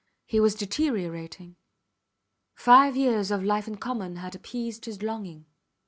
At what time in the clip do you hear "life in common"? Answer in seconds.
3.43-4.15